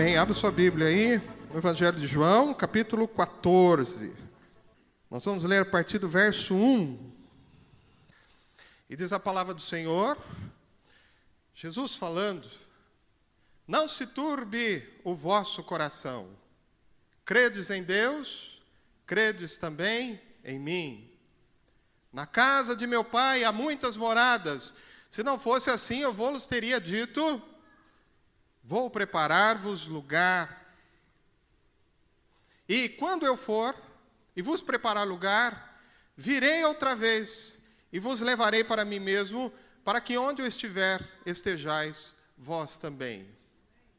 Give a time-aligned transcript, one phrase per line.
[0.00, 0.16] Amém.
[0.16, 1.18] Abra sua Bíblia aí,
[1.50, 4.16] no Evangelho de João, capítulo 14.
[5.10, 7.12] Nós vamos ler a partir do verso 1.
[8.88, 10.16] E diz a palavra do Senhor,
[11.54, 12.48] Jesus falando:
[13.68, 16.30] Não se turbe o vosso coração.
[17.22, 18.58] Credes em Deus,
[19.06, 21.10] credes também em mim.
[22.10, 24.74] Na casa de meu pai há muitas moradas.
[25.10, 27.42] Se não fosse assim, eu vos teria dito:
[28.70, 30.64] Vou preparar-vos lugar.
[32.68, 33.74] E quando eu for
[34.36, 35.82] e vos preparar lugar,
[36.16, 37.58] virei outra vez
[37.92, 39.52] e vos levarei para mim mesmo,
[39.84, 43.28] para que onde eu estiver estejais vós também.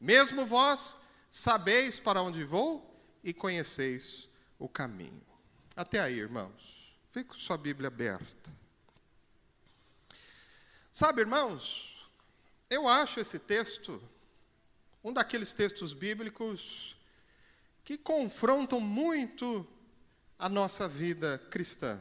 [0.00, 0.96] Mesmo vós
[1.30, 4.26] sabeis para onde vou e conheceis
[4.58, 5.20] o caminho.
[5.76, 6.96] Até aí, irmãos.
[7.10, 8.50] Fique com sua Bíblia aberta.
[10.90, 12.08] Sabe, irmãos,
[12.70, 14.02] eu acho esse texto
[15.02, 16.96] um daqueles textos bíblicos
[17.84, 19.66] que confrontam muito
[20.38, 22.00] a nossa vida cristã.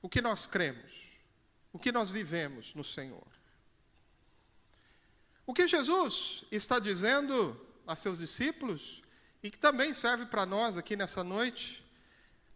[0.00, 0.92] O que nós cremos,
[1.72, 3.26] o que nós vivemos no Senhor.
[5.46, 9.02] O que Jesus está dizendo a seus discípulos,
[9.42, 11.84] e que também serve para nós aqui nessa noite,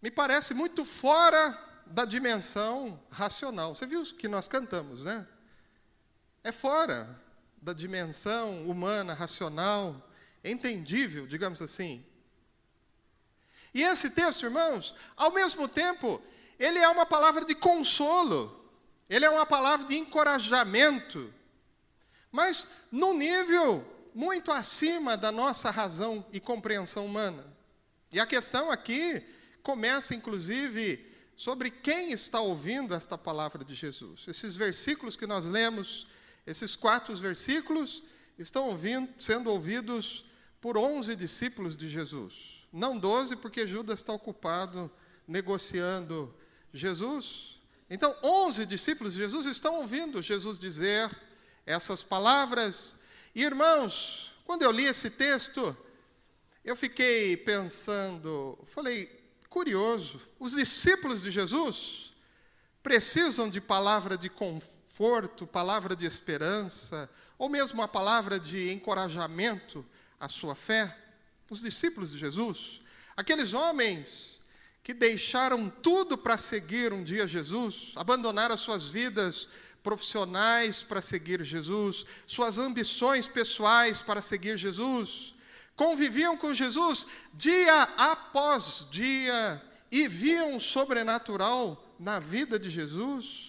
[0.01, 1.53] me parece muito fora
[1.85, 3.75] da dimensão racional.
[3.75, 5.27] Você viu que nós cantamos, né?
[6.43, 7.21] É fora
[7.61, 10.11] da dimensão humana, racional,
[10.45, 12.05] entendível, digamos assim.
[13.75, 16.21] E esse texto, irmãos, ao mesmo tempo,
[16.59, 18.73] ele é uma palavra de consolo,
[19.09, 21.33] ele é uma palavra de encorajamento,
[22.31, 27.45] mas num nível muito acima da nossa razão e compreensão humana.
[28.11, 29.23] E a questão aqui
[29.63, 34.25] começa, inclusive, sobre quem está ouvindo esta palavra de Jesus.
[34.27, 36.07] Esses versículos que nós lemos
[36.49, 38.03] esses quatro versículos
[38.39, 40.25] estão ouvindo, sendo ouvidos
[40.63, 42.65] por onze discípulos de Jesus.
[42.73, 44.91] Não doze, porque Judas está ocupado
[45.27, 46.35] negociando
[46.73, 47.61] Jesus.
[47.91, 51.15] Então, onze discípulos de Jesus estão ouvindo Jesus dizer
[51.67, 52.97] essas palavras.
[53.35, 55.77] E, irmãos, quando eu li esse texto,
[56.65, 59.07] eu fiquei pensando, falei,
[59.51, 62.15] curioso, os discípulos de Jesus
[62.83, 69.87] precisam de palavra de conforto conforto, palavra de esperança, ou mesmo a palavra de encorajamento
[70.19, 70.93] à sua fé?
[71.49, 72.81] Os discípulos de Jesus,
[73.17, 74.41] aqueles homens
[74.83, 79.49] que deixaram tudo para seguir um dia Jesus, abandonaram as suas vidas
[79.85, 85.33] profissionais para seguir Jesus, suas ambições pessoais para seguir Jesus,
[85.77, 93.48] conviviam com Jesus dia após dia e viam o sobrenatural na vida de Jesus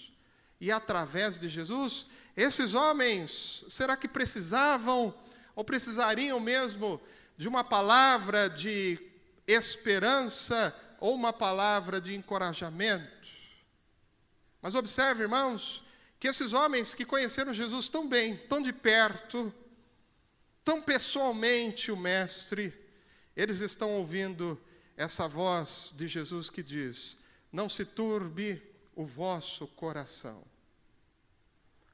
[0.60, 5.14] e através de Jesus, esses homens, será que precisavam
[5.56, 7.02] ou precisariam mesmo
[7.38, 9.00] de uma palavra de
[9.48, 13.30] esperança ou uma palavra de encorajamento?
[14.62, 15.84] Mas observe, irmãos,
[16.20, 19.54] que esses homens que conheceram Jesus tão bem, tão de perto,
[20.66, 22.74] tão pessoalmente o Mestre,
[23.36, 24.60] eles estão ouvindo
[24.98, 27.18] essa voz de Jesus que diz:
[27.52, 28.62] Não se turbe
[28.94, 30.49] o vosso coração.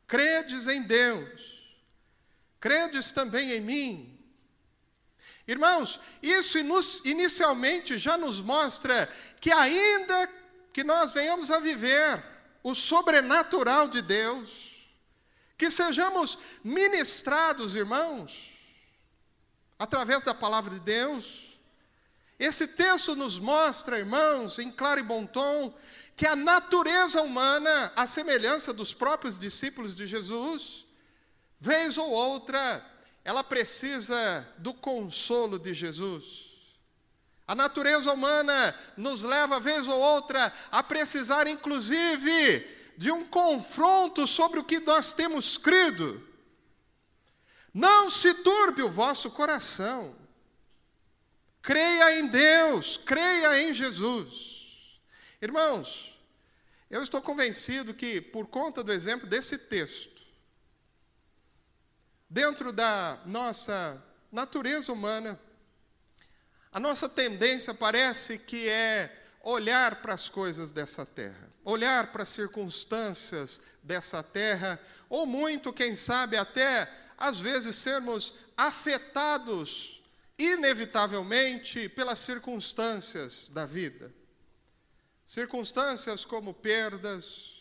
[0.08, 1.42] Credes em Deus,
[2.60, 4.12] credes também em mim.
[5.48, 6.58] Irmãos, isso
[7.04, 9.08] inicialmente já nos mostra
[9.40, 10.30] que, ainda
[10.74, 12.24] que nós venhamos a viver
[12.64, 14.72] o sobrenatural de Deus,
[15.58, 18.52] que sejamos ministrados, irmãos,
[19.78, 21.45] através da palavra de Deus,
[22.38, 25.74] esse texto nos mostra, irmãos, em claro e bom tom,
[26.16, 30.86] que a natureza humana, a semelhança dos próprios discípulos de Jesus,
[31.60, 32.86] vez ou outra,
[33.24, 36.46] ela precisa do consolo de Jesus.
[37.48, 42.68] A natureza humana nos leva, vez ou outra, a precisar, inclusive,
[42.98, 46.26] de um confronto sobre o que nós temos crido.
[47.74, 50.16] Não se turbe o vosso coração.
[51.66, 55.00] Creia em Deus, creia em Jesus.
[55.42, 56.16] Irmãos,
[56.92, 60.22] eu estou convencido que, por conta do exemplo desse texto,
[62.30, 64.00] dentro da nossa
[64.32, 65.40] natureza humana,
[66.72, 72.30] a nossa tendência parece que é olhar para as coisas dessa terra, olhar para as
[72.30, 74.80] circunstâncias dessa terra,
[75.10, 79.95] ou muito, quem sabe, até às vezes sermos afetados
[80.38, 84.14] inevitavelmente pelas circunstâncias da vida.
[85.26, 87.56] Circunstâncias como perdas,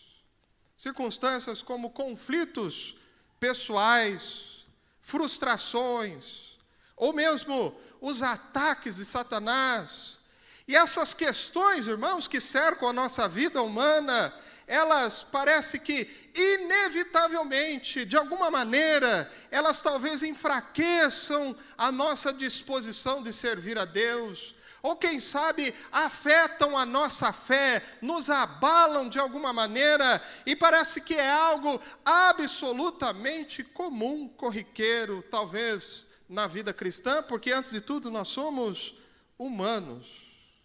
[0.77, 2.97] circunstâncias como conflitos
[3.39, 4.67] pessoais,
[5.01, 6.59] frustrações,
[6.97, 10.19] ou mesmo os ataques de Satanás.
[10.67, 14.35] E essas questões, irmãos, que cercam a nossa vida humana,
[14.67, 23.79] elas parece que inevitavelmente, de alguma maneira, elas talvez enfraqueçam a nossa disposição de servir
[23.79, 30.55] a Deus, ou quem sabe afetam a nossa fé, nos abalam de alguma maneira, e
[30.55, 38.11] parece que é algo absolutamente comum, corriqueiro, talvez na vida cristã, porque antes de tudo
[38.11, 38.95] nós somos
[39.39, 40.07] humanos.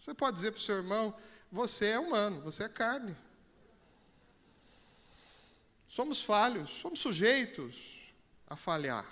[0.02, 1.14] Você pode dizer para o seu irmão:
[1.50, 3.16] você é humano, você é carne.
[5.90, 7.74] Somos falhos, somos sujeitos
[8.48, 9.04] a falhar.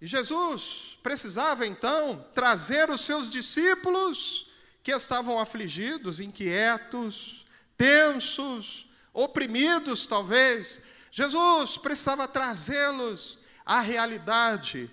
[0.00, 4.48] E Jesus precisava então trazer os seus discípulos
[4.84, 7.44] que estavam afligidos, inquietos,
[7.76, 10.80] tensos, oprimidos talvez.
[11.10, 13.36] Jesus precisava trazê-los
[13.66, 14.88] à realidade,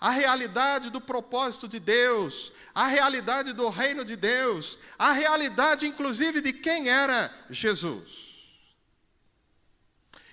[0.00, 6.40] à realidade do propósito de Deus, à realidade do reino de Deus, à realidade inclusive
[6.40, 8.31] de quem era Jesus.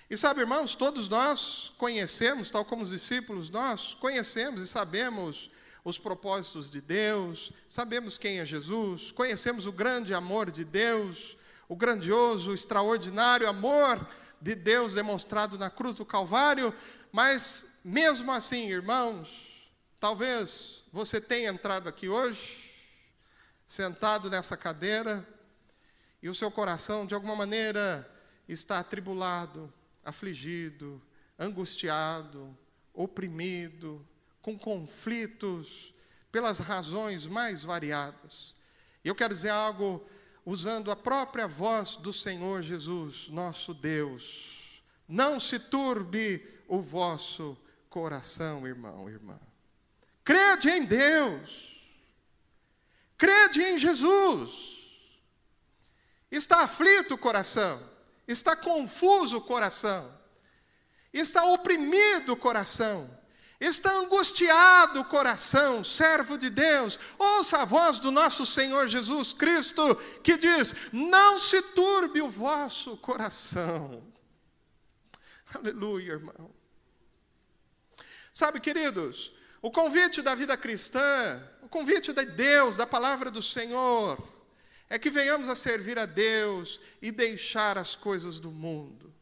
[0.09, 5.51] E sabe, irmãos, todos nós conhecemos, tal como os discípulos, nós conhecemos e sabemos
[5.85, 11.75] os propósitos de Deus, sabemos quem é Jesus, conhecemos o grande amor de Deus, o
[11.75, 14.03] grandioso, extraordinário amor
[14.41, 16.73] de Deus demonstrado na cruz do Calvário,
[17.12, 19.29] mas mesmo assim, irmãos,
[20.00, 22.73] talvez você tenha entrado aqui hoje,
[23.67, 25.23] sentado nessa cadeira,
[26.19, 28.09] e o seu coração de alguma maneira
[28.47, 29.71] está atribulado,
[30.04, 31.01] afligido,
[31.38, 32.57] angustiado,
[32.94, 34.06] oprimido,
[34.42, 35.94] com conflitos,
[36.31, 38.56] pelas razões mais variadas.
[39.04, 40.06] E eu quero dizer algo
[40.46, 44.81] usando a própria voz do Senhor Jesus, nosso Deus.
[45.07, 47.57] Não se turbe o vosso
[47.90, 49.40] coração, irmão, irmã.
[50.24, 51.75] Crede em Deus.
[53.18, 54.78] Crede em Jesus.
[56.31, 57.90] Está aflito o coração
[58.31, 60.15] está confuso o coração,
[61.11, 63.09] está oprimido o coração,
[63.59, 69.95] está angustiado o coração, servo de Deus, ouça a voz do nosso Senhor Jesus Cristo,
[70.23, 74.03] que diz: Não se turbe o vosso coração.
[75.51, 76.53] Aleluia, irmão.
[78.31, 84.23] Sabe, queridos, o convite da vida cristã, o convite de Deus, da palavra do Senhor,
[84.89, 89.13] é que venhamos a servir a Deus e deixar as coisas do mundo.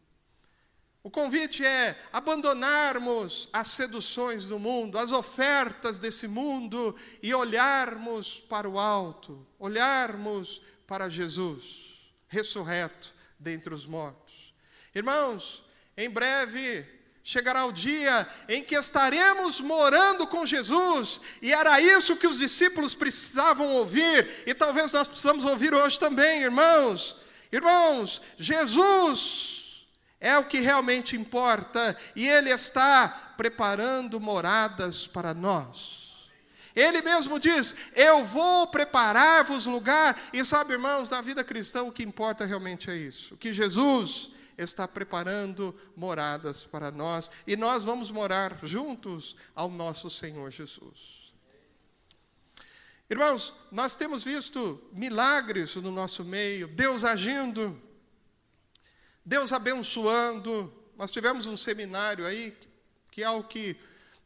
[1.03, 8.69] O convite é abandonarmos as seduções do mundo, as ofertas desse mundo e olharmos para
[8.69, 14.53] o alto, olharmos para Jesus, ressurreto dentre os mortos.
[14.93, 15.63] Irmãos,
[15.95, 16.85] em breve
[17.27, 22.95] chegará o dia em que estaremos morando com Jesus, e era isso que os discípulos
[22.95, 27.17] precisavam ouvir, e talvez nós precisamos ouvir hoje também, irmãos.
[27.51, 29.85] Irmãos, Jesus
[30.21, 36.07] é o que realmente importa, e Ele está preparando moradas para nós.
[36.73, 40.17] Ele mesmo diz: Eu vou preparar-vos lugar.
[40.31, 44.87] E sabe, irmãos, na vida cristã o que importa realmente é isso: que Jesus está
[44.87, 51.33] preparando moradas para nós e nós vamos morar juntos ao nosso Senhor Jesus.
[53.09, 57.81] Irmãos, nós temos visto milagres no nosso meio, Deus agindo,
[59.23, 60.73] Deus abençoando.
[60.97, 62.57] Nós tivemos um seminário aí,
[63.09, 63.79] que é o que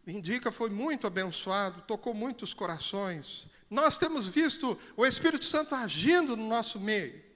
[0.08, 3.46] indica foi muito abençoado, tocou muitos corações.
[3.70, 7.31] Nós temos visto o Espírito Santo agindo no nosso meio.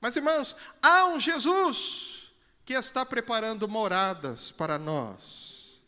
[0.00, 2.32] Mas, irmãos, há um Jesus
[2.64, 5.80] que está preparando moradas para nós.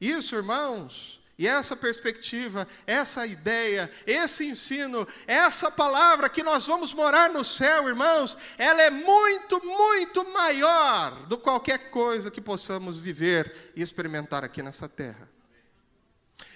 [0.00, 7.28] Isso, irmãos, e essa perspectiva, essa ideia, esse ensino, essa palavra que nós vamos morar
[7.28, 13.72] no céu, irmãos, ela é muito, muito maior do que qualquer coisa que possamos viver
[13.76, 15.28] e experimentar aqui nessa terra.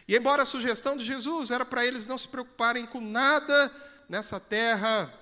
[0.08, 3.70] E embora a sugestão de Jesus era para eles não se preocuparem com nada
[4.08, 5.12] nessa terra,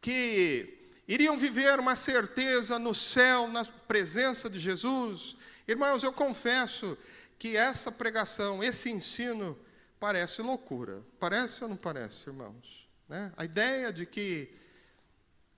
[0.00, 0.76] que
[1.08, 5.36] iriam viver uma certeza no céu, na presença de Jesus.
[5.66, 6.96] Irmãos, eu confesso
[7.38, 9.58] que essa pregação, esse ensino,
[10.00, 11.02] parece loucura.
[11.18, 12.88] Parece ou não parece, irmãos?
[13.08, 13.32] Né?
[13.36, 14.48] A ideia de que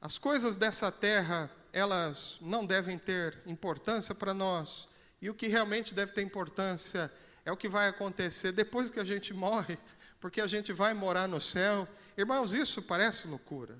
[0.00, 4.88] as coisas dessa terra, elas não devem ter importância para nós,
[5.20, 7.12] e o que realmente deve ter importância
[7.44, 9.78] é o que vai acontecer depois que a gente morre,
[10.20, 11.88] porque a gente vai morar no céu.
[12.16, 13.76] Irmãos, isso parece loucura.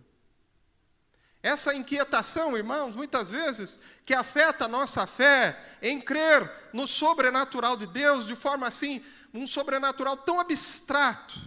[1.43, 7.87] Essa inquietação, irmãos, muitas vezes, que afeta a nossa fé em crer no sobrenatural de
[7.87, 11.39] Deus de forma assim um sobrenatural tão abstrato,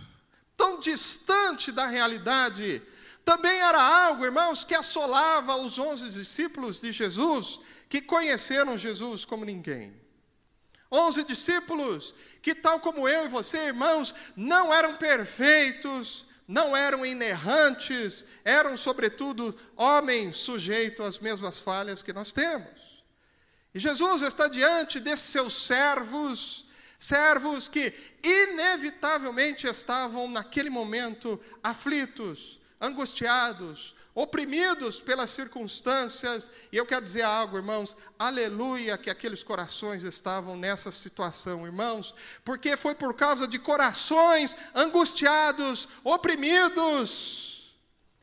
[0.55, 2.81] tão distante da realidade,
[3.25, 9.45] também era algo, irmãos, que assolava os onze discípulos de Jesus, que conheceram Jesus como
[9.45, 10.00] ninguém.
[10.91, 18.25] Onze discípulos que, tal como eu e você, irmãos, não eram perfeitos, não eram inerrantes,
[18.43, 22.67] eram, sobretudo, homens sujeitos às mesmas falhas que nós temos.
[23.74, 26.65] E Jesus está diante desses seus servos,
[27.00, 37.22] servos que inevitavelmente estavam naquele momento aflitos, angustiados, oprimidos pelas circunstâncias, e eu quero dizer
[37.22, 42.13] algo, irmãos, aleluia que aqueles corações estavam nessa situação, irmãos,
[42.44, 47.75] porque foi por causa de corações angustiados, oprimidos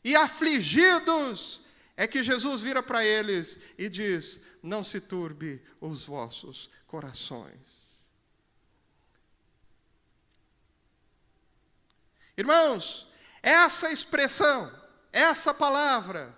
[0.04, 1.62] e afligidos,
[1.96, 7.78] é que Jesus vira para eles e diz: Não se turbe os vossos corações.
[12.36, 13.08] Irmãos,
[13.42, 14.70] essa expressão,
[15.12, 16.36] essa palavra,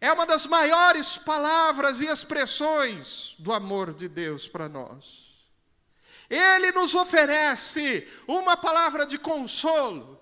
[0.00, 5.26] é uma das maiores palavras e expressões do amor de Deus para nós.
[6.28, 10.20] Ele nos oferece uma palavra de consolo,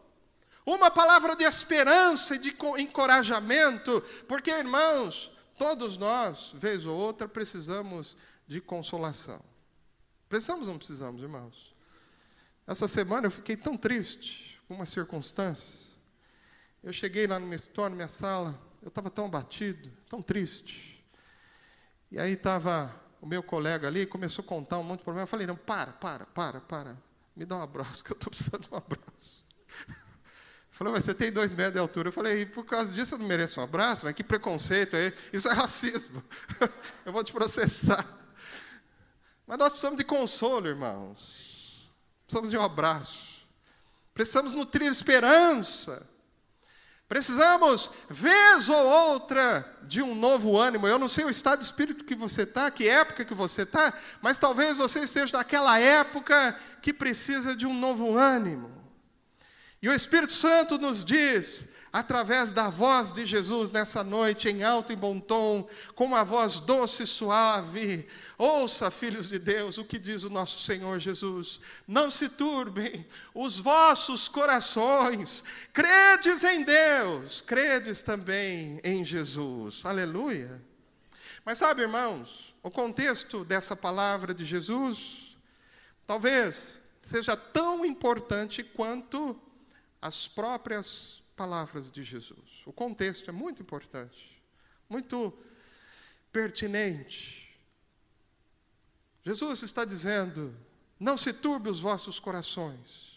[0.65, 8.17] uma palavra de esperança e de encorajamento, porque, irmãos, todos nós, vez ou outra, precisamos
[8.47, 9.43] de consolação.
[10.29, 11.75] Precisamos ou não precisamos, irmãos?
[12.67, 15.84] Essa semana eu fiquei tão triste com uma circunstância.
[16.85, 21.03] Eu cheguei lá no meu escritório, na minha sala, eu estava tão abatido, tão triste.
[22.11, 25.23] E aí estava o meu colega ali, começou a contar um monte de problema.
[25.23, 26.99] Eu falei, não, para, para, para, para.
[27.35, 29.47] Me dá um abraço, que eu estou precisando de um abraço.
[30.69, 32.09] Falou, mas você tem dois metros de altura.
[32.09, 34.05] Eu falei, por causa disso eu não mereço um abraço?
[34.05, 36.23] Mas que preconceito é Isso é racismo.
[37.07, 38.07] eu vou te processar.
[39.47, 41.91] Mas nós precisamos de consolo, irmãos.
[42.27, 43.47] Precisamos de um abraço.
[44.13, 46.14] Precisamos nutrir esperança.
[47.09, 50.87] Precisamos, vez ou outra, de um novo ânimo.
[50.87, 53.93] Eu não sei o estado de espírito que você está, que época que você está,
[54.23, 58.73] mas talvez você esteja naquela época que precisa de um novo ânimo.
[59.83, 64.93] E o Espírito Santo nos diz: através da voz de Jesus nessa noite, em alto
[64.93, 68.09] e bom tom, com uma voz doce e suave.
[68.37, 73.57] Ouça, filhos de Deus, o que diz o nosso Senhor Jesus: Não se turbem os
[73.59, 79.85] vossos corações, credes em Deus, credes também em Jesus.
[79.85, 80.61] Aleluia.
[81.45, 85.37] Mas sabe, irmãos, o contexto dessa palavra de Jesus
[86.09, 89.41] talvez seja tão importante quanto
[90.03, 92.63] as próprias palavras de Jesus.
[92.65, 94.43] O contexto é muito importante,
[94.89, 95.37] muito
[96.33, 97.57] pertinente.
[99.23, 100.55] Jesus está dizendo:
[100.99, 103.15] não se turbe os vossos corações.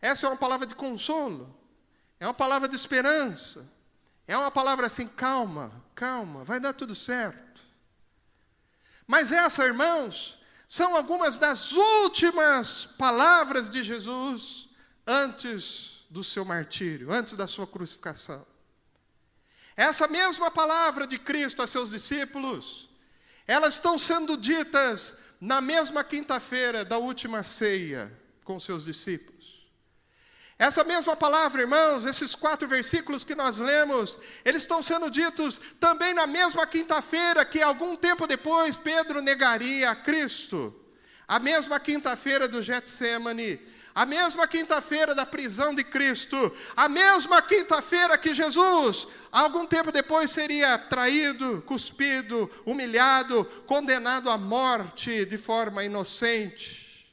[0.00, 1.54] Essa é uma palavra de consolo,
[2.20, 3.68] é uma palavra de esperança,
[4.26, 7.62] é uma palavra assim: calma, calma, vai dar tudo certo.
[9.06, 14.68] Mas essa, irmãos, são algumas das últimas palavras de Jesus
[15.06, 18.46] antes do seu martírio, antes da sua crucificação.
[19.76, 22.88] Essa mesma palavra de Cristo a seus discípulos,
[23.46, 28.12] elas estão sendo ditas na mesma quinta-feira da última ceia
[28.42, 29.38] com seus discípulos.
[30.58, 36.12] Essa mesma palavra, irmãos, esses quatro versículos que nós lemos, eles estão sendo ditos também
[36.12, 40.74] na mesma quinta-feira que algum tempo depois Pedro negaria a Cristo.
[41.28, 43.60] A mesma quinta-feira do Getsemane,
[43.98, 50.30] a mesma quinta-feira da prisão de Cristo, a mesma quinta-feira que Jesus, algum tempo depois,
[50.30, 57.12] seria traído, cuspido, humilhado, condenado à morte de forma inocente.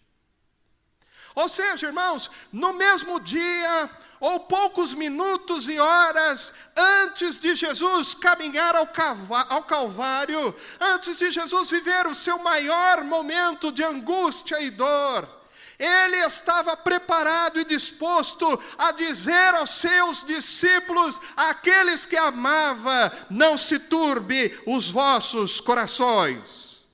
[1.34, 3.89] Ou seja, irmãos, no mesmo dia,
[4.20, 12.06] ou poucos minutos e horas antes de Jesus caminhar ao, Calvário, antes de Jesus viver
[12.06, 15.35] o seu maior momento de angústia e dor,
[15.77, 23.77] ele estava preparado e disposto a dizer aos seus discípulos, aqueles que amava, não se
[23.79, 26.86] turbe os vossos corações.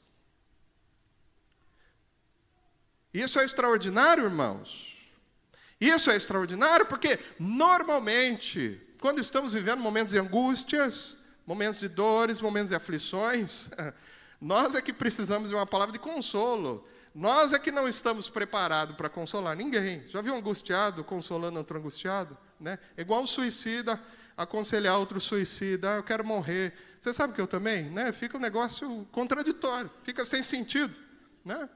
[3.13, 4.91] Isso é extraordinário, irmãos.
[5.79, 12.69] Isso é extraordinário porque, normalmente, quando estamos vivendo momentos de angústias, momentos de dores, momentos
[12.69, 13.69] de aflições,
[14.39, 16.87] nós é que precisamos de uma palavra de consolo.
[17.13, 20.07] Nós é que não estamos preparados para consolar ninguém.
[20.07, 22.37] Já viu angustiado consolando outro angustiado?
[22.59, 22.79] Né?
[22.95, 24.01] É igual um suicida
[24.41, 26.73] aconselhar outro suicida, ah, eu quero morrer.
[26.99, 27.89] Você sabe que eu também?
[27.89, 28.11] Né?
[28.11, 30.95] Fica um negócio contraditório, fica sem sentido.
[31.43, 31.69] Né?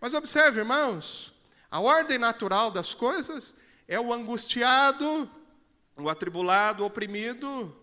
[0.00, 1.32] Mas observe, irmãos,
[1.70, 3.52] A ordem natural das coisas
[3.88, 5.28] é o angustiado,
[5.96, 7.76] o atribulado, o oprimido,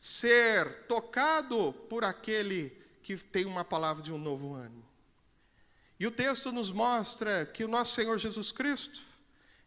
[0.00, 4.84] ser tocado por aquele que tem uma palavra de um novo ano.
[5.98, 9.00] E o texto nos mostra que o nosso Senhor Jesus Cristo,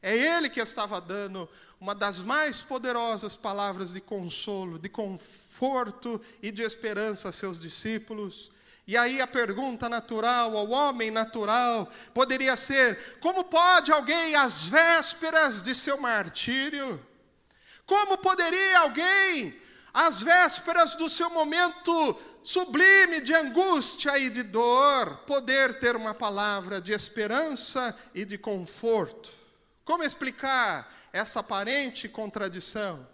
[0.02, 6.52] é Ele que estava dando uma das mais poderosas palavras de consolo, de conforto e
[6.52, 8.52] de esperança a seus discípulos.
[8.86, 15.62] E aí a pergunta natural ao homem natural poderia ser: como pode alguém, às vésperas
[15.62, 17.04] de seu martírio,
[17.86, 19.60] como poderia alguém,
[19.94, 22.20] às vésperas do seu momento
[22.50, 29.32] sublime de angústia e de dor, poder ter uma palavra de esperança e de conforto.
[29.86, 33.08] Como explicar essa aparente contradição?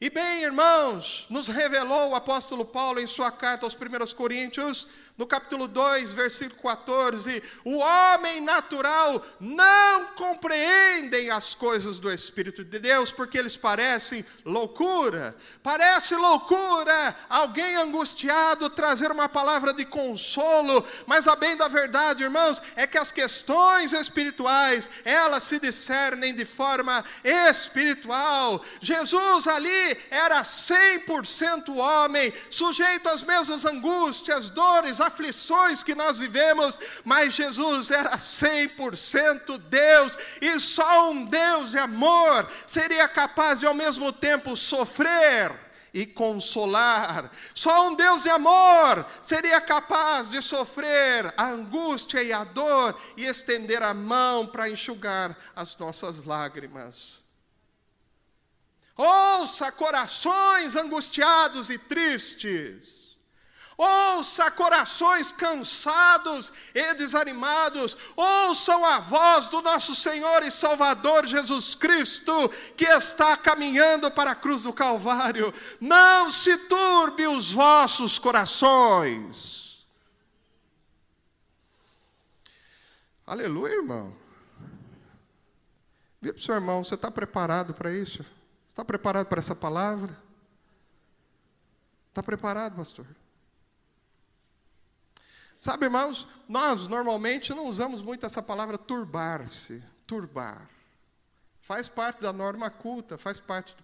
[0.00, 4.88] E bem, irmãos, nos revelou o apóstolo Paulo em sua carta aos 1 Coríntios
[5.22, 12.80] no capítulo 2, versículo 14, o homem natural não compreendem as coisas do Espírito de
[12.80, 15.36] Deus, porque eles parecem loucura.
[15.62, 22.60] Parece loucura alguém angustiado trazer uma palavra de consolo, mas a bem da verdade, irmãos,
[22.74, 28.60] é que as questões espirituais, elas se discernem de forma espiritual.
[28.80, 37.34] Jesus ali era 100% homem, sujeito às mesmas angústias, dores, aflições que nós vivemos, mas
[37.34, 44.12] Jesus era 100% Deus, e só um Deus de amor seria capaz de ao mesmo
[44.12, 45.52] tempo sofrer
[45.94, 47.30] e consolar.
[47.54, 53.26] Só um Deus de amor seria capaz de sofrer a angústia e a dor e
[53.26, 57.22] estender a mão para enxugar as nossas lágrimas.
[58.96, 63.01] Ouça corações angustiados e tristes.
[63.76, 72.48] Ouça corações cansados e desanimados, ouçam a voz do nosso Senhor e Salvador Jesus Cristo,
[72.76, 75.52] que está caminhando para a cruz do Calvário.
[75.80, 79.86] Não se turbe os vossos corações.
[83.26, 84.14] Aleluia, irmão.
[86.20, 88.24] Diga para o seu irmão, você está preparado para isso?
[88.68, 90.16] Está preparado para essa palavra?
[92.10, 93.06] Está preparado, pastor?
[95.62, 100.68] Sabe, irmãos, nós normalmente não usamos muito essa palavra turbar-se, turbar.
[101.60, 103.76] Faz parte da norma culta, faz parte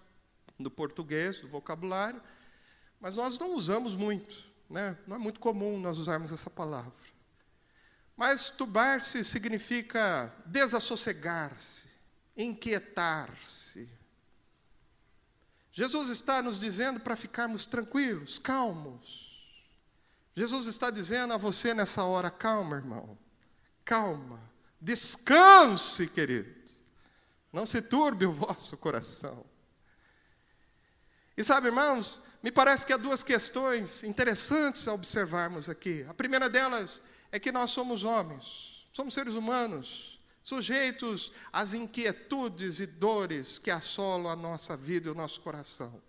[0.59, 2.21] do português, do vocabulário,
[2.99, 4.97] mas nós não usamos muito, né?
[5.07, 6.91] não é muito comum nós usarmos essa palavra.
[8.13, 11.87] Mas turbar-se significa desassossegar-se,
[12.35, 13.89] inquietar-se.
[15.71, 19.28] Jesus está nos dizendo para ficarmos tranquilos, calmos,
[20.39, 23.17] Jesus está dizendo a você nessa hora: calma, irmão,
[23.83, 24.39] calma,
[24.79, 26.49] descanse, querido,
[27.51, 29.45] não se turbe o vosso coração.
[31.35, 36.05] E sabe, irmãos, me parece que há duas questões interessantes a observarmos aqui.
[36.07, 37.01] A primeira delas
[37.33, 44.31] é que nós somos homens, somos seres humanos, sujeitos às inquietudes e dores que assolam
[44.31, 46.01] a nossa vida e o nosso coração.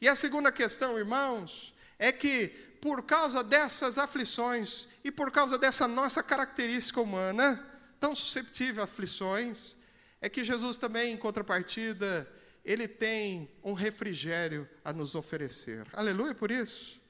[0.00, 2.48] E a segunda questão, irmãos, é que
[2.80, 7.64] por causa dessas aflições e por causa dessa nossa característica humana,
[7.98, 9.76] tão susceptível a aflições,
[10.20, 12.28] é que Jesus também, em contrapartida,
[12.64, 15.86] ele tem um refrigério a nos oferecer.
[15.92, 17.00] Aleluia por isso.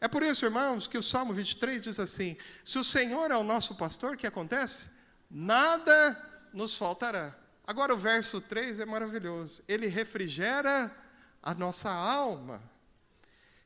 [0.00, 3.42] É por isso, irmãos, que o Salmo 23 diz assim: Se o Senhor é o
[3.42, 4.88] nosso pastor, o que acontece?
[5.30, 6.16] Nada
[6.52, 7.34] nos faltará.
[7.66, 9.62] Agora o verso 3 é maravilhoso.
[9.66, 10.94] Ele refrigera
[11.42, 12.62] a nossa alma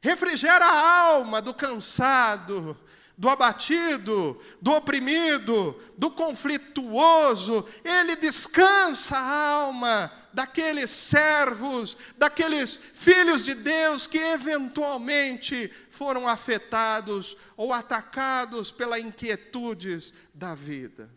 [0.00, 2.76] refrigera a alma do cansado,
[3.20, 13.52] do abatido, do oprimido, do conflituoso, ele descansa a alma daqueles servos, daqueles filhos de
[13.52, 21.10] Deus que eventualmente foram afetados ou atacados pelas inquietudes da vida.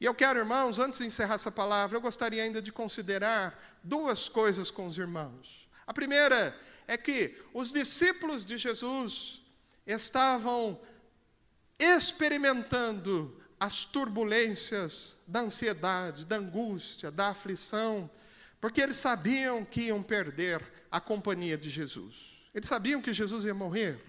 [0.00, 4.26] E eu quero, irmãos, antes de encerrar essa palavra, eu gostaria ainda de considerar duas
[4.26, 5.68] coisas com os irmãos.
[5.86, 9.42] A primeira é que os discípulos de Jesus
[9.86, 10.80] estavam
[11.78, 18.10] experimentando as turbulências da ansiedade, da angústia, da aflição,
[18.58, 22.16] porque eles sabiam que iam perder a companhia de Jesus.
[22.54, 24.02] Eles sabiam que Jesus ia morrer.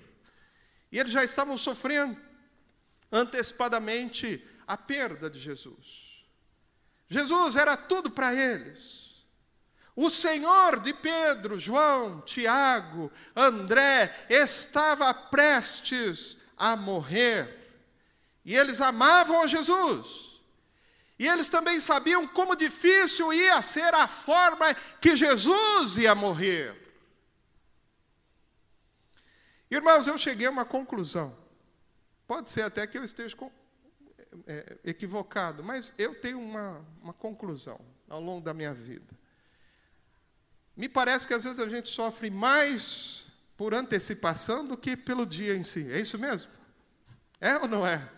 [0.92, 2.18] E eles já estavam sofrendo
[3.12, 6.24] antecipadamente a perda de Jesus.
[7.10, 9.09] Jesus era tudo para eles.
[10.02, 17.70] O Senhor de Pedro, João, Tiago, André estava prestes a morrer.
[18.46, 20.42] E eles amavam a Jesus.
[21.20, 26.74] E eles também sabiam como difícil ia ser a forma que Jesus ia morrer.
[29.70, 31.38] Irmãos, eu cheguei a uma conclusão.
[32.26, 33.36] Pode ser até que eu esteja
[34.48, 39.20] é, equivocado, mas eu tenho uma, uma conclusão ao longo da minha vida.
[40.80, 45.54] Me parece que às vezes a gente sofre mais por antecipação do que pelo dia
[45.54, 45.92] em si.
[45.92, 46.50] É isso mesmo?
[47.42, 48.10] É ou não é?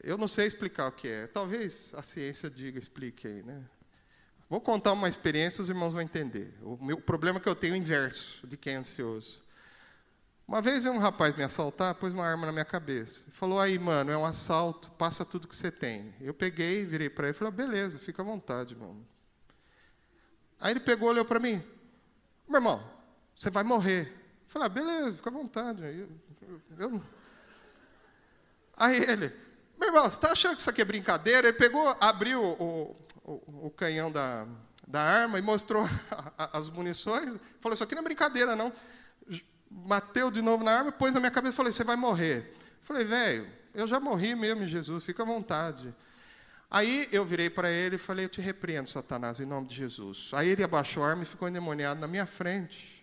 [0.00, 1.26] Eu não sei explicar o que é.
[1.26, 3.60] Talvez a ciência diga, explique aí, né?
[4.48, 6.54] Vou contar uma experiência, os irmãos vão entender.
[6.62, 9.42] O meu problema é que eu tenho o inverso de quem é ansioso.
[10.46, 13.26] Uma vez um rapaz me assaltar, pôs uma arma na minha cabeça.
[13.32, 16.14] Falou, aí, mano, é um assalto, passa tudo que você tem.
[16.20, 19.04] Eu peguei, virei para ele e falei, beleza, fica à vontade, mano.
[20.60, 21.62] Aí ele pegou, olhou para mim.
[22.48, 22.82] Meu irmão,
[23.34, 24.08] você vai morrer.
[24.08, 25.82] Eu falei, ah, beleza, fica à vontade.
[25.82, 26.08] Eu,
[26.78, 27.02] eu,
[28.76, 29.32] Aí ele,
[29.78, 31.48] meu irmão, você está achando que isso aqui é brincadeira?
[31.48, 34.46] Ele pegou, abriu o, o, o canhão da,
[34.86, 35.88] da arma e mostrou
[36.36, 37.38] as munições.
[37.60, 38.72] Falou, isso aqui não é brincadeira, não
[39.70, 42.54] bateu de novo na arma, pôs na minha cabeça e falou: Você vai morrer.
[42.56, 45.94] Eu falei, velho, eu já morri mesmo Jesus, fica à vontade.
[46.70, 50.30] Aí eu virei para ele e falei: Eu te repreendo, Satanás, em nome de Jesus.
[50.32, 52.96] Aí ele abaixou a arma e ficou endemoniado na minha frente.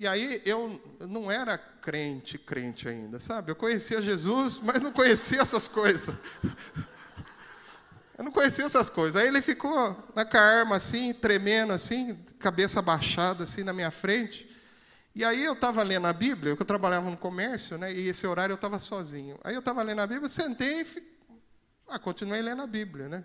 [0.00, 3.50] E aí eu não era crente, crente ainda, sabe?
[3.50, 6.14] Eu conhecia Jesus, mas não conhecia essas coisas.
[8.16, 9.20] Eu não conhecia essas coisas.
[9.20, 14.48] Aí ele ficou na arma assim, tremendo assim, cabeça abaixada assim na minha frente.
[15.14, 18.52] E aí eu estava lendo a Bíblia, eu trabalhava no comércio, né, e esse horário
[18.52, 19.38] eu estava sozinho.
[19.42, 20.84] Aí eu estava lendo a Bíblia, sentei e
[21.88, 23.08] ah, continuei lendo a Bíblia.
[23.08, 23.24] Né?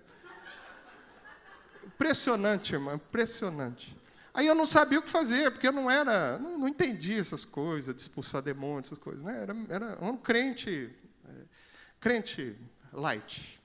[1.85, 3.95] Impressionante, irmã, impressionante.
[4.33, 7.45] Aí eu não sabia o que fazer, porque eu não era, não, não entendia essas
[7.45, 9.23] coisas, de expulsar demônios, essas coisas.
[9.23, 9.41] Né?
[9.41, 10.89] Era, era um crente,
[11.27, 11.31] é,
[11.99, 12.57] crente
[12.91, 13.61] light.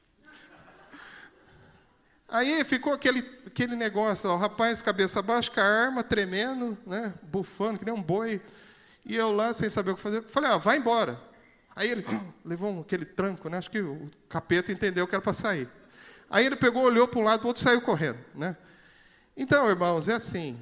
[2.29, 7.15] Aí ficou aquele, aquele negócio, ó, o rapaz cabeça baixa, com a arma, tremendo, né,
[7.23, 8.43] bufando, que nem um boi.
[9.07, 11.19] E eu lá, sem saber o que fazer, falei, ó, vai embora.
[11.79, 12.05] Aí ele
[12.45, 15.71] levou aquele tranco, né, acho que o capeta entendeu que era para sair.
[16.29, 18.19] Aí ele pegou, olhou para um lado, para o outro saiu correndo.
[18.35, 18.57] Né?
[19.37, 20.61] Então, irmãos, é assim.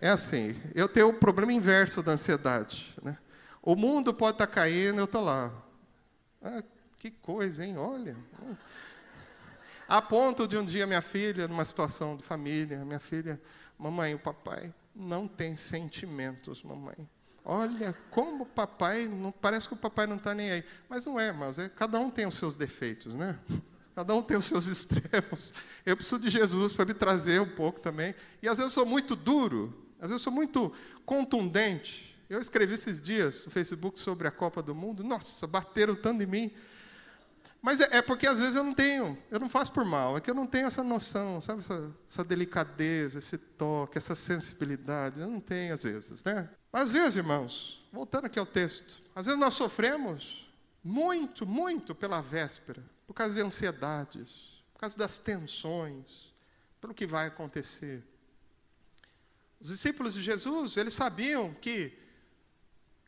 [0.00, 0.54] É assim.
[0.72, 2.94] Eu tenho o problema inverso da ansiedade.
[3.02, 3.18] Né?
[3.60, 5.52] O mundo pode estar tá caindo, eu estou lá.
[6.40, 6.62] Ah,
[6.96, 7.76] que coisa, hein?
[7.76, 8.16] Olha.
[9.88, 13.40] A ponto de um dia minha filha, numa situação de família, minha filha,
[13.76, 16.96] mamãe, o papai não tem sentimentos, mamãe.
[17.48, 20.64] Olha como o papai, não, parece que o papai não está nem aí.
[20.88, 23.38] Mas não é, mas é, cada um tem os seus defeitos, né?
[23.94, 25.54] Cada um tem os seus extremos.
[25.86, 28.14] Eu preciso de Jesus para me trazer um pouco também.
[28.42, 30.70] E às vezes eu sou muito duro, às vezes eu sou muito
[31.06, 32.14] contundente.
[32.28, 35.02] Eu escrevi esses dias no Facebook sobre a Copa do Mundo.
[35.02, 36.52] Nossa, bateram tanto em mim.
[37.66, 40.20] Mas é, é, porque às vezes eu não tenho, eu não faço por mal, é
[40.20, 45.28] que eu não tenho essa noção, sabe, essa, essa delicadeza, esse toque, essa sensibilidade, eu
[45.28, 46.48] não tenho às vezes, né?
[46.72, 50.48] Às vezes, irmãos, voltando aqui ao texto, às vezes nós sofremos
[50.80, 56.32] muito, muito pela véspera, por causa de ansiedades, por causa das tensões,
[56.80, 58.00] pelo que vai acontecer.
[59.58, 61.98] Os discípulos de Jesus, eles sabiam que,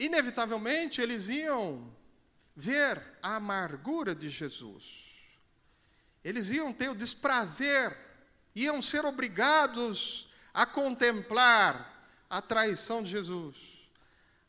[0.01, 1.97] inevitavelmente, eles iam
[2.59, 4.83] ver a amargura de Jesus.
[6.25, 7.97] Eles iam ter o desprazer,
[8.53, 13.55] iam ser obrigados a contemplar a traição de Jesus,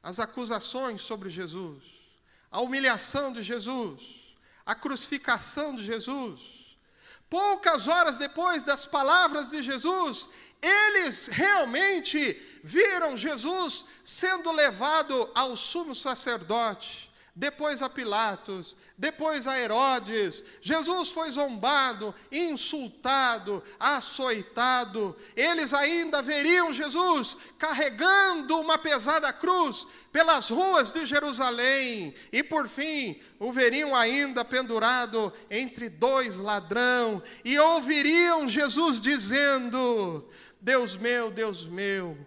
[0.01, 1.83] as acusações sobre Jesus,
[2.49, 4.01] a humilhação de Jesus,
[4.65, 6.41] a crucificação de Jesus.
[7.29, 10.27] Poucas horas depois das palavras de Jesus,
[10.59, 17.08] eles realmente viram Jesus sendo levado ao sumo sacerdote
[17.39, 20.43] depois a Pilatos, depois a Herodes.
[20.59, 25.15] Jesus foi zombado, insultado, açoitado.
[25.37, 32.13] Eles ainda veriam Jesus carregando uma pesada cruz pelas ruas de Jerusalém.
[32.29, 40.27] E por fim, o veriam ainda pendurado entre dois ladrão e ouviriam Jesus dizendo:
[40.59, 42.17] Deus meu, Deus meu,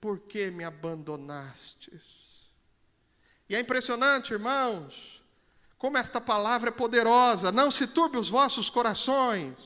[0.00, 2.19] por que me abandonastes?
[3.50, 5.20] E é impressionante, irmãos,
[5.76, 7.50] como esta palavra é poderosa.
[7.50, 9.56] Não se turbe os vossos corações.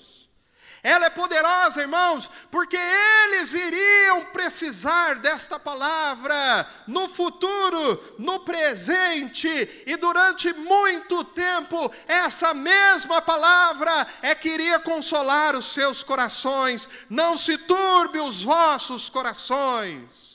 [0.82, 9.96] Ela é poderosa, irmãos, porque eles iriam precisar desta palavra no futuro, no presente e
[9.98, 11.92] durante muito tempo.
[12.08, 16.88] Essa mesma palavra é que iria consolar os seus corações.
[17.10, 20.33] Não se turbe os vossos corações.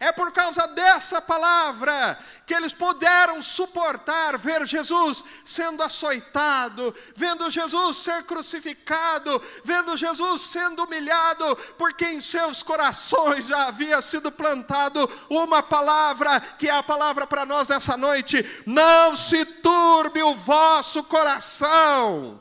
[0.00, 7.96] É por causa dessa palavra que eles puderam suportar ver Jesus sendo açoitado, vendo Jesus
[7.96, 15.64] ser crucificado, vendo Jesus sendo humilhado, porque em seus corações já havia sido plantado uma
[15.64, 22.40] palavra, que é a palavra para nós nessa noite: não se turbe o vosso coração.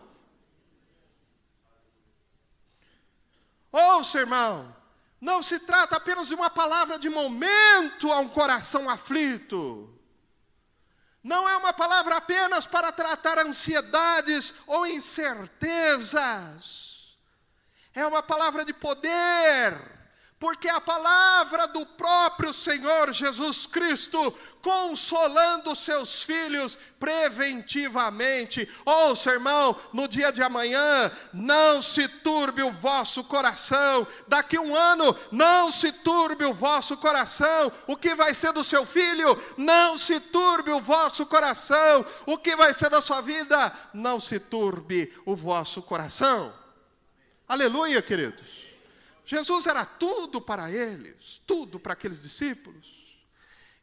[3.72, 4.77] Ouça, irmão,
[5.20, 9.94] não se trata apenas de uma palavra de momento a um coração aflito.
[11.24, 16.18] Não é uma palavra apenas para tratar ansiedades ou incertezas.
[17.94, 19.97] É uma palavra de poder
[20.40, 28.70] porque a palavra do próprio Senhor Jesus Cristo, consolando seus filhos preventivamente.
[28.86, 34.06] Ouça, irmão, no dia de amanhã, não se turbe o vosso coração.
[34.28, 37.72] Daqui um ano, não se turbe o vosso coração.
[37.88, 39.42] O que vai ser do seu filho?
[39.58, 42.06] Não se turbe o vosso coração.
[42.28, 43.74] O que vai ser da sua vida?
[43.92, 46.54] Não se turbe o vosso coração.
[47.48, 48.67] Aleluia, queridos.
[49.28, 52.88] Jesus era tudo para eles, tudo para aqueles discípulos.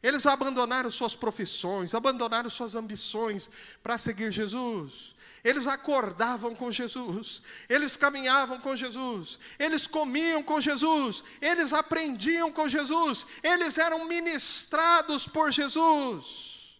[0.01, 3.49] Eles abandonaram suas profissões, abandonaram suas ambições
[3.83, 5.15] para seguir Jesus.
[5.43, 12.67] Eles acordavam com Jesus, eles caminhavam com Jesus, eles comiam com Jesus, eles aprendiam com
[12.67, 16.79] Jesus, eles eram ministrados por Jesus.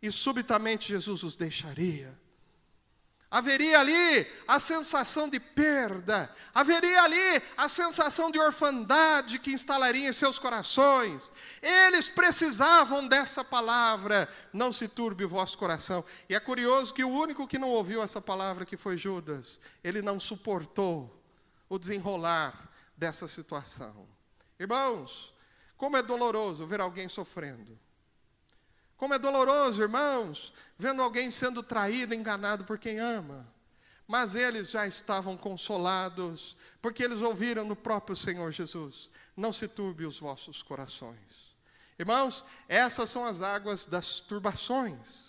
[0.00, 2.18] E subitamente Jesus os deixaria
[3.30, 10.12] Haveria ali a sensação de perda, haveria ali a sensação de orfandade que instalaria em
[10.14, 11.30] seus corações.
[11.60, 16.02] Eles precisavam dessa palavra, não se turbe o vosso coração.
[16.26, 20.00] E é curioso que o único que não ouviu essa palavra, que foi Judas, ele
[20.00, 21.22] não suportou
[21.68, 24.08] o desenrolar dessa situação.
[24.58, 25.34] Irmãos,
[25.76, 27.78] como é doloroso ver alguém sofrendo.
[28.98, 33.46] Como é doloroso, irmãos, vendo alguém sendo traído, enganado por quem ama.
[34.08, 40.04] Mas eles já estavam consolados, porque eles ouviram no próprio Senhor Jesus: Não se turbe
[40.04, 41.56] os vossos corações.
[41.96, 45.28] Irmãos, essas são as águas das turbações.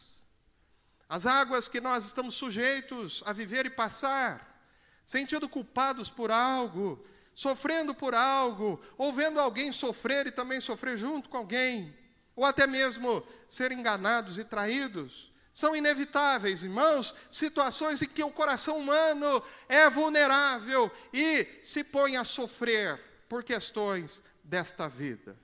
[1.08, 4.64] As águas que nós estamos sujeitos a viver e passar,
[5.06, 7.06] sentindo culpados por algo,
[7.36, 11.99] sofrendo por algo, ou vendo alguém sofrer e também sofrer junto com alguém
[12.40, 18.80] ou até mesmo ser enganados e traídos, são inevitáveis, irmãos, situações em que o coração
[18.80, 22.98] humano é vulnerável e se põe a sofrer
[23.28, 25.36] por questões desta vida.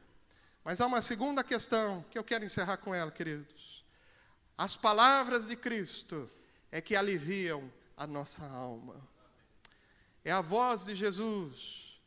[0.63, 3.83] Mas há uma segunda questão que eu quero encerrar com ela, queridos.
[4.57, 6.31] As palavras de Cristo
[6.71, 9.05] é que aliviam a nossa alma.
[10.23, 11.99] É a voz de Jesus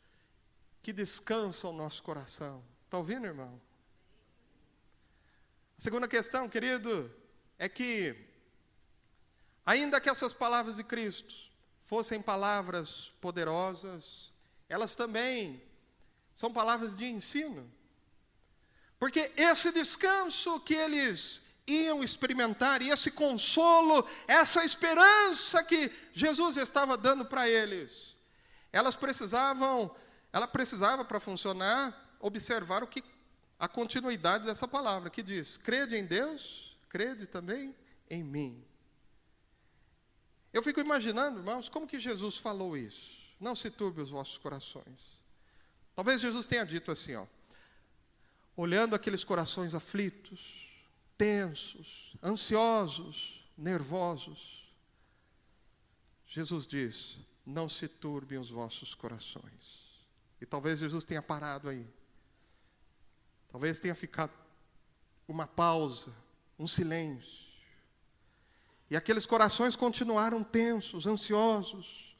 [0.82, 2.64] que descansa o nosso coração.
[2.86, 3.67] Está ouvindo, irmão?
[5.78, 7.08] A segunda questão, querido,
[7.56, 8.16] é que,
[9.64, 11.32] ainda que essas palavras de Cristo
[11.86, 14.32] fossem palavras poderosas,
[14.68, 15.62] elas também
[16.36, 17.70] são palavras de ensino.
[18.98, 26.96] Porque esse descanso que eles iam experimentar, e esse consolo, essa esperança que Jesus estava
[26.96, 28.16] dando para eles,
[28.72, 29.94] elas precisavam,
[30.32, 33.04] ela precisava para funcionar, observar o que
[33.58, 37.74] a continuidade dessa palavra que diz: crede em Deus, crede também
[38.08, 38.64] em mim.
[40.52, 43.18] Eu fico imaginando, irmãos, como que Jesus falou isso?
[43.40, 45.18] Não se turbe os vossos corações.
[45.94, 47.26] Talvez Jesus tenha dito assim, ó,
[48.56, 50.68] olhando aqueles corações aflitos,
[51.16, 54.72] tensos, ansiosos, nervosos.
[56.26, 59.88] Jesus diz: não se turbem os vossos corações.
[60.40, 61.84] E talvez Jesus tenha parado aí
[63.50, 64.32] Talvez tenha ficado
[65.26, 66.14] uma pausa,
[66.58, 67.46] um silêncio.
[68.90, 72.16] E aqueles corações continuaram tensos, ansiosos,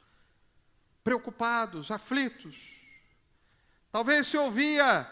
[1.03, 2.55] preocupados, aflitos.
[3.91, 5.09] Talvez se ouvia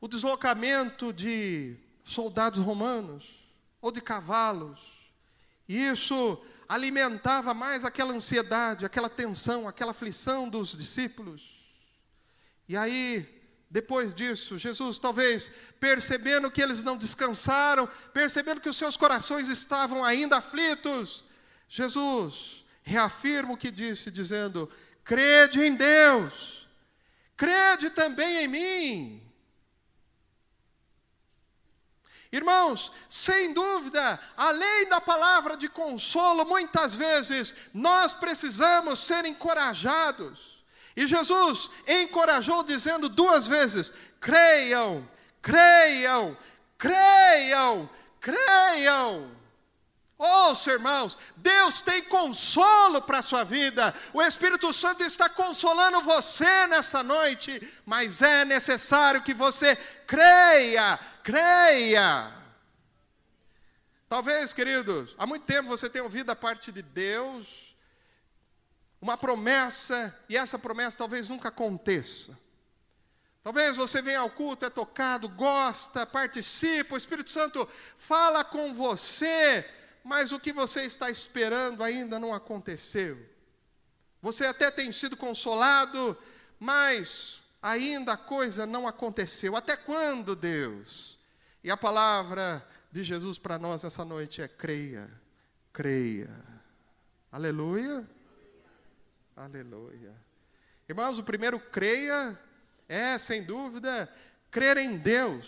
[0.00, 3.44] o deslocamento de soldados romanos
[3.80, 4.80] ou de cavalos.
[5.68, 11.62] E isso alimentava mais aquela ansiedade, aquela tensão, aquela aflição dos discípulos.
[12.66, 13.33] E aí
[13.74, 20.04] depois disso, Jesus, talvez percebendo que eles não descansaram, percebendo que os seus corações estavam
[20.04, 21.24] ainda aflitos,
[21.68, 24.70] Jesus reafirma o que disse, dizendo:
[25.02, 26.68] crede em Deus,
[27.36, 29.32] crede também em mim.
[32.30, 40.53] Irmãos, sem dúvida, além da palavra de consolo, muitas vezes nós precisamos ser encorajados.
[40.96, 45.08] E Jesus encorajou dizendo duas vezes: creiam,
[45.42, 46.36] creiam,
[46.78, 49.34] creiam, creiam.
[50.16, 53.92] Ouça, irmãos, Deus tem consolo para a sua vida.
[54.12, 59.76] O Espírito Santo está consolando você nessa noite, mas é necessário que você
[60.06, 62.32] creia, creia.
[64.08, 67.63] Talvez, queridos, há muito tempo você tenha ouvido da parte de Deus
[69.04, 72.34] uma promessa, e essa promessa talvez nunca aconteça.
[73.42, 79.70] Talvez você venha ao culto, é tocado, gosta, participa, o Espírito Santo fala com você,
[80.02, 83.22] mas o que você está esperando ainda não aconteceu.
[84.22, 86.16] Você até tem sido consolado,
[86.58, 89.54] mas ainda a coisa não aconteceu.
[89.54, 91.18] Até quando, Deus?
[91.62, 95.10] E a palavra de Jesus para nós essa noite é: creia,
[95.74, 96.30] creia.
[97.30, 98.13] Aleluia.
[99.36, 100.14] Aleluia.
[100.88, 102.38] Irmãos, o primeiro creia
[102.88, 104.12] é, sem dúvida,
[104.50, 105.46] crer em Deus.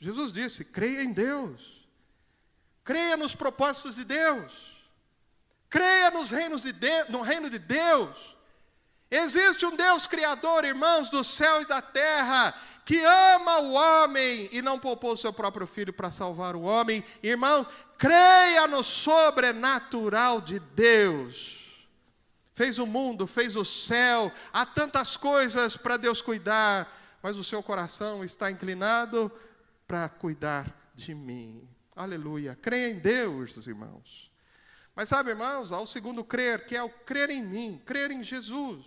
[0.00, 1.86] Jesus disse: creia em Deus.
[2.84, 4.76] Creia nos propósitos de Deus.
[5.68, 8.36] Creia nos reinos de de, no reino de Deus.
[9.10, 14.62] Existe um Deus criador, irmãos, do céu e da terra, que ama o homem e
[14.62, 17.04] não poupou seu próprio filho para salvar o homem.
[17.22, 17.66] Irmão,
[17.98, 21.55] creia no sobrenatural de Deus.
[22.56, 26.90] Fez o mundo, fez o céu, há tantas coisas para Deus cuidar,
[27.22, 29.30] mas o seu coração está inclinado
[29.86, 31.68] para cuidar de mim.
[31.94, 32.56] Aleluia.
[32.56, 34.32] Creia em Deus, irmãos.
[34.94, 38.22] Mas sabe, irmãos, há o segundo crer, que é o crer em mim, crer em
[38.22, 38.86] Jesus.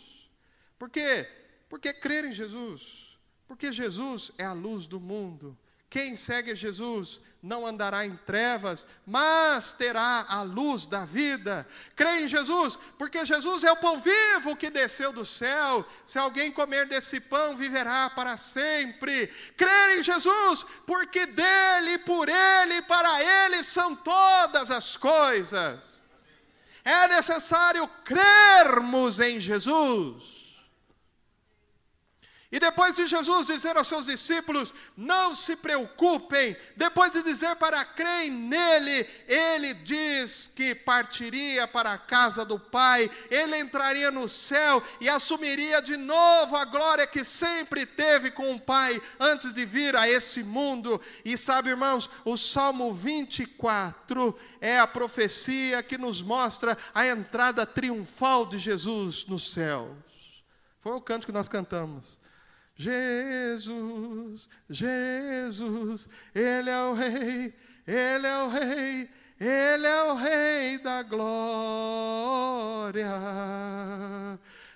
[0.79, 1.29] Por quê?
[1.69, 3.19] Porque crer em Jesus.
[3.47, 5.55] Porque Jesus é a luz do mundo.
[5.89, 11.65] Quem segue Jesus não andará em trevas, mas terá a luz da vida.
[11.95, 15.85] Crê em Jesus, porque Jesus é o pão vivo que desceu do céu.
[16.05, 19.27] Se alguém comer desse pão, viverá para sempre.
[19.55, 25.99] Crê em Jesus, porque dele, por ele, para ele são todas as coisas.
[26.83, 30.38] É necessário crermos em Jesus.
[32.51, 37.85] E depois de Jesus dizer aos seus discípulos: Não se preocupem, depois de dizer para
[37.85, 44.81] crerem nele, ele diz que partiria para a casa do Pai, ele entraria no céu
[44.99, 49.95] e assumiria de novo a glória que sempre teve com o Pai antes de vir
[49.95, 50.99] a esse mundo.
[51.23, 58.47] E sabe, irmãos, o Salmo 24 é a profecia que nos mostra a entrada triunfal
[58.47, 59.95] de Jesus nos céus.
[60.81, 62.18] Foi o canto que nós cantamos.
[62.79, 67.53] Jesus, Jesus, Ele é o Rei,
[67.85, 71.59] Ele é o Rei, Ele é o Rei da glória.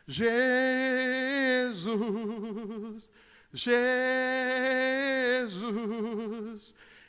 [0.06, 1.80] Jesus,
[3.54, 3.96] Jesus,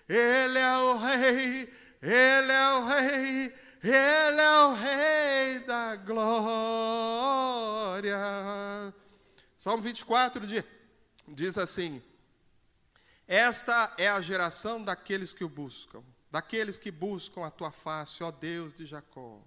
[0.09, 1.69] Ele é o Rei,
[2.01, 3.53] Ele é o Rei,
[3.83, 6.95] Ele é o Rei da glória.
[9.59, 10.63] Salmo 24 diz
[11.29, 12.03] diz assim:
[13.27, 18.31] Esta é a geração daqueles que o buscam, daqueles que buscam a tua face, ó
[18.31, 19.41] Deus de Jacó.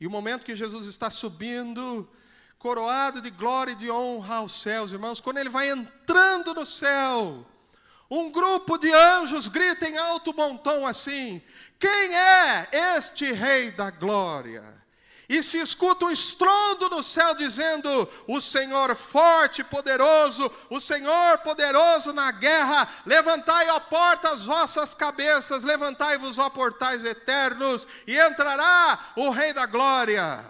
[0.00, 2.10] E o momento que Jesus está subindo,
[2.58, 7.46] coroado de glória e de honra aos céus, irmãos, quando ele vai entrando no céu,
[8.10, 11.40] um grupo de anjos grita em alto tom assim:
[11.78, 14.82] Quem é este Rei da Glória?
[15.32, 22.12] E se escuta um estrondo no céu dizendo: O Senhor forte poderoso, o Senhor poderoso
[22.12, 23.80] na guerra, levantai, ó
[24.24, 30.44] as vossas cabeças, levantai-vos, ó portais eternos, e entrará o Rei da Glória.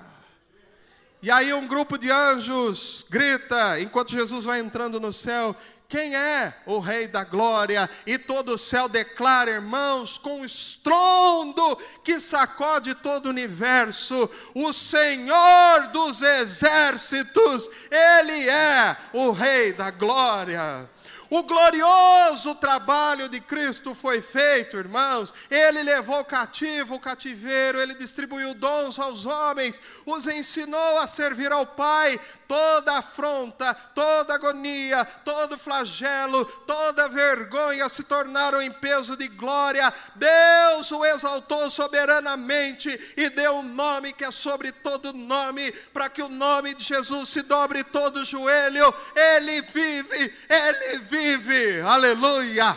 [1.23, 5.55] E aí um grupo de anjos grita, enquanto Jesus vai entrando no céu,
[5.93, 7.89] quem é o Rei da Glória?
[8.07, 15.89] E todo o céu declara, irmãos, com estrondo que sacode todo o universo: o Senhor
[15.89, 20.89] dos exércitos, Ele é o Rei da Glória.
[21.35, 25.33] O glorioso trabalho de Cristo foi feito, irmãos.
[25.51, 31.65] Ele levou cativo o cativeiro, ele distribuiu dons aos homens, os ensinou a servir ao
[31.65, 32.21] Pai.
[32.49, 39.93] Toda afronta, toda agonia, todo flagelo, toda vergonha se tornaram em peso de glória.
[40.15, 46.23] Deus o exaltou soberanamente e deu um nome que é sobre todo nome, para que
[46.23, 48.95] o nome de Jesus se dobre todo o joelho.
[49.15, 51.81] Ele vive, ele vive.
[51.81, 52.77] Aleluia!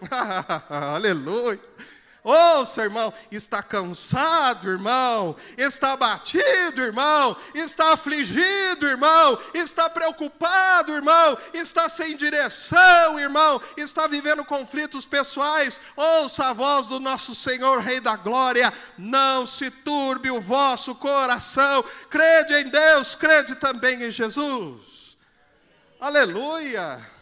[0.68, 1.60] Aleluia!
[2.28, 11.88] Ouça, irmão, está cansado, irmão, está abatido, irmão, está afligido, irmão, está preocupado, irmão, está
[11.88, 15.80] sem direção, irmão, está vivendo conflitos pessoais.
[15.96, 18.72] Ouça a voz do nosso Senhor, Rei da Glória.
[18.98, 21.84] Não se turbe o vosso coração.
[22.10, 25.16] Crede em Deus, crede também em Jesus.
[26.00, 27.15] Aleluia.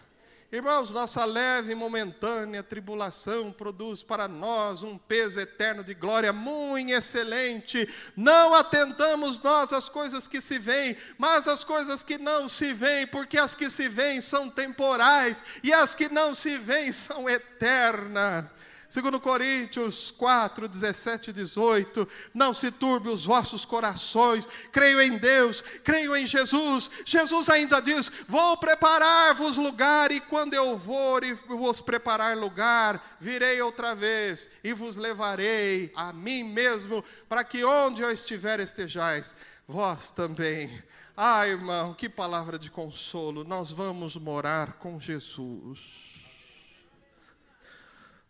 [0.54, 6.92] Irmãos, nossa leve e momentânea tribulação produz para nós um peso eterno de glória muito
[6.92, 7.92] excelente.
[8.16, 13.04] Não atentamos nós às coisas que se veem, mas às coisas que não se veem,
[13.04, 18.54] porque as que se veem são temporais e as que não se veem são eternas.
[18.94, 25.64] Segundo Coríntios 4, 17 e 18, não se turbe os vossos corações, creio em Deus,
[25.82, 26.88] creio em Jesus.
[27.04, 33.60] Jesus ainda diz: Vou preparar-vos lugar, e quando eu for e vos preparar lugar, virei
[33.60, 39.34] outra vez e vos levarei a mim mesmo, para que onde eu estiver estejais,
[39.66, 40.70] vós também.
[41.16, 43.42] Ah, irmão, que palavra de consolo!
[43.42, 46.03] Nós vamos morar com Jesus.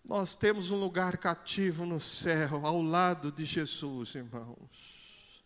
[0.04, 5.42] Nós temos um lugar cativo no céu, ao lado de Jesus, irmãos.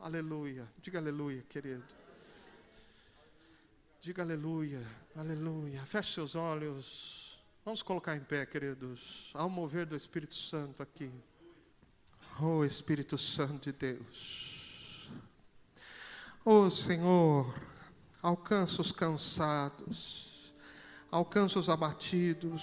[0.00, 0.66] Aleluia.
[0.80, 1.84] Diga aleluia, querido.
[4.00, 4.80] Diga aleluia,
[5.14, 5.84] aleluia.
[5.84, 7.38] Feche seus olhos.
[7.62, 11.12] Vamos colocar em pé, queridos, ao mover do Espírito Santo aqui.
[12.40, 14.98] Oh, Espírito Santo de Deus.
[16.42, 17.54] Oh, Senhor,
[18.22, 20.54] alcança os cansados,
[21.10, 22.62] alcança os abatidos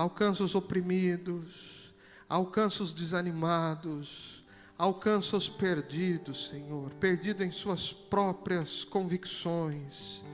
[0.00, 1.92] alcança os oprimidos,
[2.26, 4.42] alcança os desanimados,
[4.78, 10.24] alcança os perdidos, Senhor, perdido em suas próprias convicções.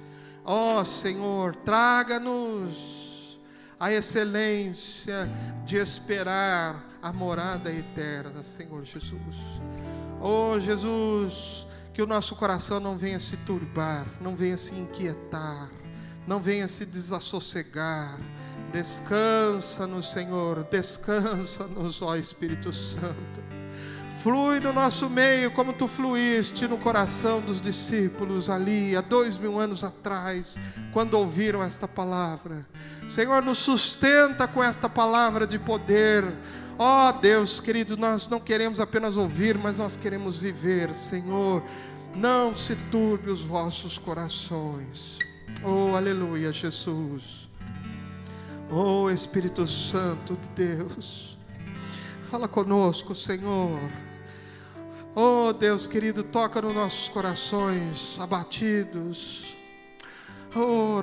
[0.44, 3.40] Ó oh, Senhor, traga-nos
[3.78, 5.28] a excelência
[5.64, 9.36] de esperar a morada eterna, Senhor Jesus.
[10.20, 15.72] Oh Jesus, que o nosso coração não venha se turbar, não venha se inquietar,
[16.24, 18.20] não venha se desassossegar
[18.72, 23.46] Descansa no Senhor, descansa nos, ó Espírito Santo.
[24.22, 29.58] Flui no nosso meio como tu fluíste no coração dos discípulos ali há dois mil
[29.58, 30.58] anos atrás,
[30.92, 32.66] quando ouviram esta palavra.
[33.08, 36.24] Senhor, nos sustenta com esta palavra de poder.
[36.76, 41.62] Ó oh, Deus querido, nós não queremos apenas ouvir, mas nós queremos viver, Senhor.
[42.14, 45.18] Não se turbe os vossos corações.
[45.62, 47.45] Oh, aleluia, Jesus.
[48.68, 51.38] Oh Espírito Santo de Deus,
[52.28, 53.78] fala conosco, Senhor.
[55.14, 59.56] Oh Deus querido, toca nos nossos corações abatidos.
[60.54, 61.00] Oh.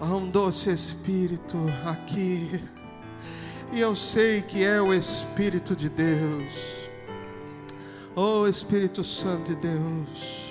[0.00, 2.60] Há um doce Espírito aqui,
[3.72, 6.52] e eu sei que é o Espírito de Deus.
[8.16, 10.45] Oh Espírito Santo de Deus.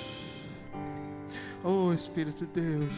[1.68, 2.94] Oh Espírito de Deus,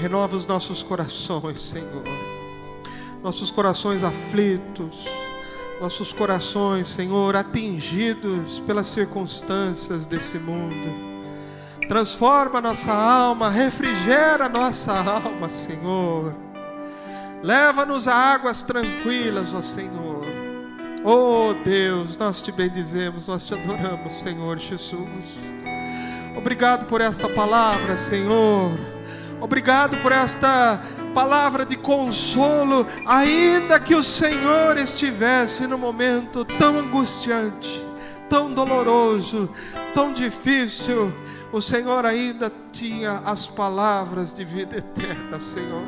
[0.00, 2.04] renova os nossos corações, Senhor.
[3.20, 5.04] Nossos corações aflitos,
[5.80, 11.08] nossos corações, Senhor, atingidos pelas circunstâncias desse mundo.
[11.88, 16.36] Transforma nossa alma, refrigera nossa alma, Senhor.
[17.42, 20.24] Leva-nos a águas tranquilas, ó Senhor.
[21.04, 25.57] Oh Deus, nós te bendizemos, nós te adoramos, Senhor Jesus.
[26.38, 28.70] Obrigado por esta palavra, Senhor.
[29.40, 30.80] Obrigado por esta
[31.12, 37.84] palavra de consolo, ainda que o Senhor estivesse no momento tão angustiante,
[38.30, 39.50] tão doloroso,
[39.92, 41.12] tão difícil,
[41.52, 45.82] o Senhor ainda tinha as palavras de vida eterna, Senhor.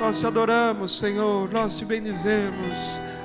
[0.00, 2.74] Nós te adoramos, Senhor, nós te bendizemos.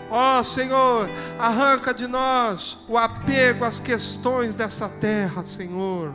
[0.09, 6.13] Ó oh, Senhor, arranca de nós o apego às questões dessa terra, Senhor.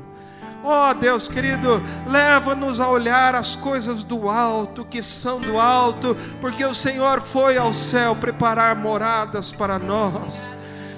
[0.62, 6.16] Ó oh, Deus querido, leva-nos a olhar as coisas do alto, que são do alto,
[6.40, 10.52] porque o Senhor foi ao céu preparar moradas para nós.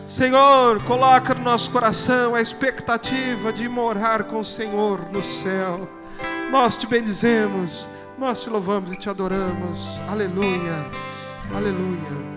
[0.07, 5.88] Senhor, coloca no nosso coração a expectativa de morar com o Senhor no céu.
[6.51, 7.88] Nós te bendizemos,
[8.18, 9.80] nós te louvamos e te adoramos.
[10.09, 10.84] Aleluia,
[11.55, 12.32] aleluia.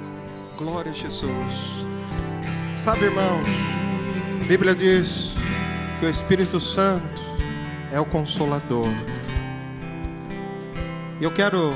[0.57, 1.53] Glória a Jesus.
[2.79, 3.41] Sabe, irmão,
[4.41, 5.31] a Bíblia diz
[5.99, 7.21] que o Espírito Santo
[7.91, 8.87] é o consolador.
[11.19, 11.73] E eu quero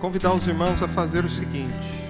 [0.00, 2.08] convidar os irmãos a fazer o seguinte: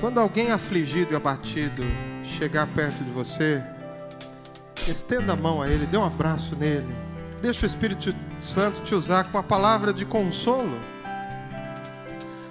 [0.00, 1.84] quando alguém afligido e abatido
[2.24, 3.62] chegar perto de você,
[4.88, 6.92] estenda a mão a ele, dê um abraço nele,
[7.40, 10.78] deixa o Espírito Santo te usar com a palavra de consolo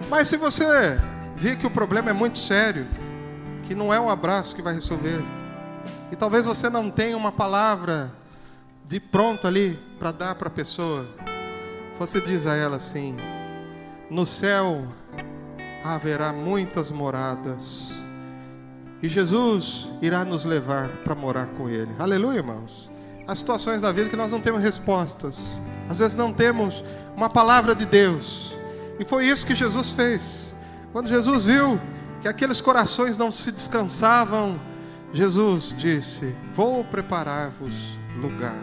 [0.10, 1.00] Mas se você
[1.38, 2.88] vir que o problema é muito sério,
[3.64, 5.22] que não é um abraço que vai resolver,
[6.12, 8.12] e talvez você não tenha uma palavra
[8.86, 11.08] de pronto ali para dar para a pessoa,
[12.00, 13.16] você diz a ela assim:
[14.10, 14.86] no céu
[15.84, 17.92] haverá muitas moradas.
[19.02, 21.92] E Jesus irá nos levar para morar com Ele.
[22.00, 22.90] Aleluia, irmãos.
[23.28, 25.38] Há situações da vida que nós não temos respostas.
[25.88, 26.84] Às vezes não temos
[27.16, 28.54] uma palavra de Deus.
[29.00, 30.47] E foi isso que Jesus fez.
[30.92, 31.80] Quando Jesus viu
[32.22, 34.60] que aqueles corações não se descansavam,
[35.14, 37.74] Jesus disse: Vou preparar-vos
[38.20, 38.58] lugar.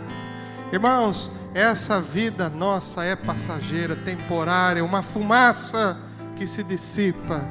[0.73, 5.97] Irmãos, essa vida nossa é passageira, temporária, uma fumaça
[6.37, 7.45] que se dissipa.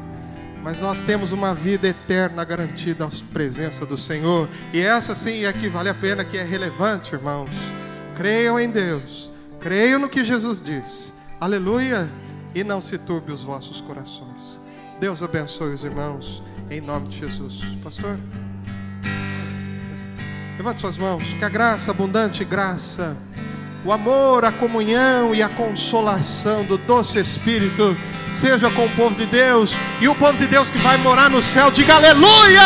[0.61, 4.49] Mas nós temos uma vida eterna garantida à presença do Senhor.
[4.73, 7.49] E essa sim é que vale a pena, que é relevante, irmãos.
[8.15, 9.29] Creiam em Deus.
[9.59, 11.11] Creiam no que Jesus disse.
[11.39, 12.09] Aleluia.
[12.55, 14.62] E não se turbe os vossos corações.
[15.03, 16.41] Deus abençoe os irmãos.
[16.71, 17.59] Em nome de Jesus.
[17.83, 18.17] Pastor.
[20.57, 21.21] Levante suas mãos.
[21.37, 23.13] Que a graça, abundante graça
[23.83, 27.97] o amor, a comunhão e a consolação do doce Espírito
[28.33, 31.43] seja com o povo de Deus e o povo de Deus que vai morar no
[31.43, 32.61] céu, diga aleluia!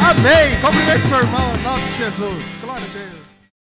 [0.00, 0.58] Amém!
[0.62, 2.42] Cumprimente seu irmão, em nome de Jesus.
[2.62, 3.09] Glória a Deus.